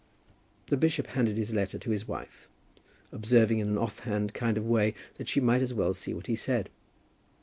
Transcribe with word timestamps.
The 0.69 0.77
bishop 0.77 1.05
handed 1.05 1.37
his 1.37 1.53
letter 1.53 1.77
to 1.77 1.89
his 1.91 2.07
wife, 2.07 2.47
observing 3.11 3.59
in 3.59 3.67
an 3.67 3.77
off 3.77 3.99
hand 3.99 4.33
kind 4.33 4.57
of 4.57 4.65
way 4.65 4.95
that 5.19 5.27
she 5.27 5.39
might 5.39 5.61
as 5.61 5.75
well 5.75 5.93
see 5.93 6.11
what 6.15 6.25
he 6.25 6.35
said. 6.35 6.71